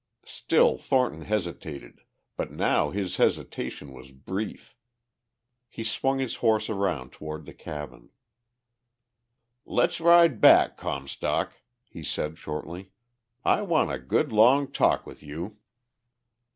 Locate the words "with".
15.05-15.21